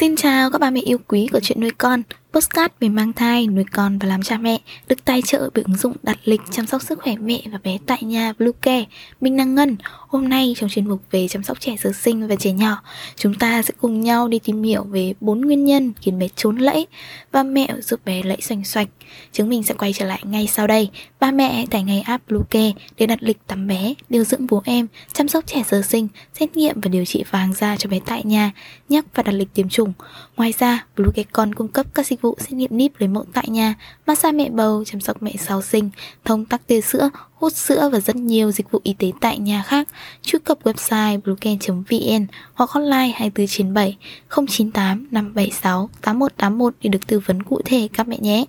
[0.00, 2.02] Xin chào các bà mẹ yêu quý của chuyện nuôi con.
[2.38, 5.76] Postcard về mang thai, nuôi con và làm cha mẹ được tài trợ bởi ứng
[5.76, 8.84] dụng đặt lịch chăm sóc sức khỏe mẹ và bé tại nhà Bluecare.
[9.20, 12.34] Mình Năng Ngân, hôm nay trong chuyên mục về chăm sóc trẻ sơ sinh và
[12.36, 12.82] trẻ nhỏ,
[13.16, 16.56] chúng ta sẽ cùng nhau đi tìm hiểu về bốn nguyên nhân khiến bé trốn
[16.56, 16.86] lẫy
[17.32, 18.88] và mẹ giúp bé lẫy xoành xoạch.
[19.32, 20.90] Chúng mình sẽ quay trở lại ngay sau đây.
[21.20, 24.62] Ba mẹ hãy tải ngay app Bluecare để đặt lịch tắm bé, điều dưỡng bố
[24.64, 28.00] em, chăm sóc trẻ sơ sinh, xét nghiệm và điều trị vàng da cho bé
[28.06, 28.52] tại nhà,
[28.88, 29.92] nhắc và đặt lịch tiêm chủng.
[30.36, 33.24] Ngoài ra, Bluecare còn cung cấp các dịch vụ vụ xét nghiệm níp lấy mẫu
[33.32, 33.74] tại nhà,
[34.06, 35.90] massage mẹ bầu, chăm sóc mẹ sau sinh,
[36.24, 39.62] thông tắc tia sữa, hút sữa và rất nhiều dịch vụ y tế tại nhà
[39.62, 39.88] khác.
[40.22, 43.96] Truy cập website bluecare.vn hoặc hotline 2497
[44.28, 48.44] 098 576 8181 để được tư vấn cụ thể các mẹ nhé.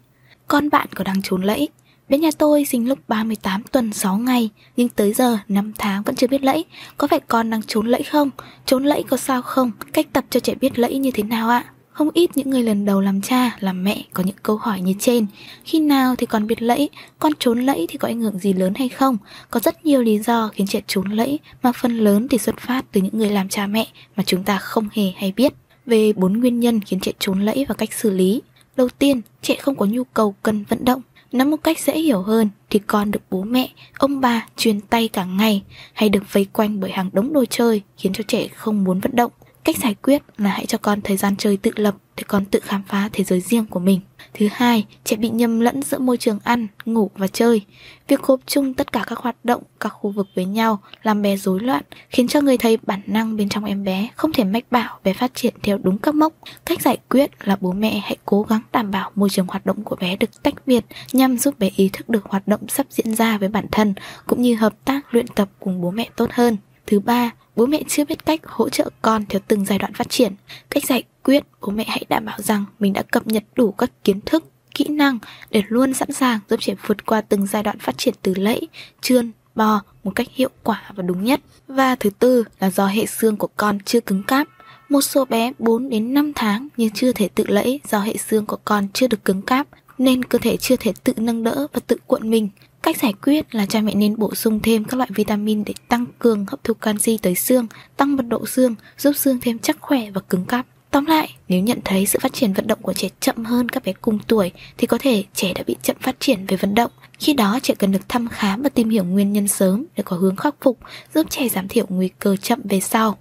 [0.47, 1.69] Con bạn có đang trốn lẫy?
[2.09, 6.15] Bên nhà tôi sinh lúc 38 tuần 6 ngày Nhưng tới giờ 5 tháng vẫn
[6.15, 6.65] chưa biết lẫy
[6.97, 8.29] Có phải con đang trốn lẫy không?
[8.65, 9.71] Trốn lẫy có sao không?
[9.93, 11.65] Cách tập cho trẻ biết lẫy như thế nào ạ?
[11.99, 14.93] Không ít những người lần đầu làm cha, làm mẹ có những câu hỏi như
[14.99, 15.25] trên
[15.63, 16.89] Khi nào thì còn biệt lẫy?
[17.19, 19.17] Con trốn lẫy thì có ảnh hưởng gì lớn hay không?
[19.49, 22.85] Có rất nhiều lý do khiến trẻ trốn lẫy Mà phần lớn thì xuất phát
[22.91, 25.53] từ những người làm cha mẹ Mà chúng ta không hề hay biết
[25.85, 28.41] Về bốn nguyên nhân khiến trẻ trốn lẫy và cách xử lý
[28.75, 32.21] Đầu tiên, trẻ không có nhu cầu cần vận động Nói một cách dễ hiểu
[32.21, 36.45] hơn thì con được bố mẹ, ông bà truyền tay cả ngày hay được vây
[36.53, 39.31] quanh bởi hàng đống đồ chơi khiến cho trẻ không muốn vận động.
[39.63, 42.59] Cách giải quyết là hãy cho con thời gian chơi tự lập để con tự
[42.59, 43.99] khám phá thế giới riêng của mình.
[44.33, 47.61] Thứ hai, trẻ bị nhầm lẫn giữa môi trường ăn, ngủ và chơi.
[48.07, 51.37] Việc gộp chung tất cả các hoạt động, các khu vực với nhau làm bé
[51.37, 54.71] rối loạn, khiến cho người thầy bản năng bên trong em bé không thể mách
[54.71, 56.33] bảo bé phát triển theo đúng các mốc.
[56.65, 59.83] Cách giải quyết là bố mẹ hãy cố gắng đảm bảo môi trường hoạt động
[59.83, 63.15] của bé được tách biệt nhằm giúp bé ý thức được hoạt động sắp diễn
[63.15, 63.93] ra với bản thân
[64.27, 66.57] cũng như hợp tác luyện tập cùng bố mẹ tốt hơn.
[66.89, 70.09] Thứ ba, bố mẹ chưa biết cách hỗ trợ con theo từng giai đoạn phát
[70.09, 70.33] triển.
[70.69, 73.91] Cách giải quyết, bố mẹ hãy đảm bảo rằng mình đã cập nhật đủ các
[74.03, 74.43] kiến thức,
[74.75, 75.19] kỹ năng
[75.51, 78.67] để luôn sẵn sàng giúp trẻ vượt qua từng giai đoạn phát triển từ lẫy,
[79.01, 81.39] trươn, bò một cách hiệu quả và đúng nhất.
[81.67, 84.47] Và thứ tư là do hệ xương của con chưa cứng cáp.
[84.89, 88.45] Một số bé 4 đến 5 tháng nhưng chưa thể tự lẫy do hệ xương
[88.45, 91.79] của con chưa được cứng cáp nên cơ thể chưa thể tự nâng đỡ và
[91.87, 92.49] tự cuộn mình.
[92.81, 96.05] Cách giải quyết là cha mẹ nên bổ sung thêm các loại vitamin để tăng
[96.19, 97.67] cường hấp thu canxi tới xương,
[97.97, 100.65] tăng mật độ xương, giúp xương thêm chắc khỏe và cứng cáp.
[100.91, 103.83] Tóm lại, nếu nhận thấy sự phát triển vận động của trẻ chậm hơn các
[103.83, 106.91] bé cùng tuổi thì có thể trẻ đã bị chậm phát triển về vận động.
[107.19, 110.15] Khi đó trẻ cần được thăm khám và tìm hiểu nguyên nhân sớm để có
[110.15, 110.77] hướng khắc phục,
[111.15, 113.17] giúp trẻ giảm thiểu nguy cơ chậm về sau.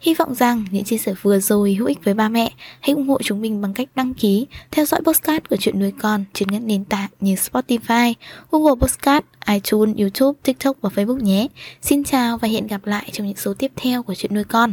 [0.00, 2.52] Hy vọng rằng những chia sẻ vừa rồi hữu ích với ba mẹ.
[2.80, 5.92] Hãy ủng hộ chúng mình bằng cách đăng ký, theo dõi podcast của chuyện nuôi
[5.98, 8.14] con trên các nền tảng như Spotify,
[8.50, 11.48] Google Podcast, iTunes, YouTube, TikTok và Facebook nhé.
[11.82, 14.72] Xin chào và hẹn gặp lại trong những số tiếp theo của chuyện nuôi con.